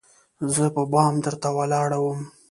زه 0.53 0.65
په 0.75 0.83
بام 0.91 1.13
درته 1.25 1.49
ولاړه 1.57 1.97
وم 2.01 2.19